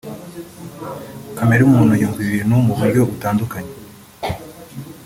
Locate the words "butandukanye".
3.09-3.73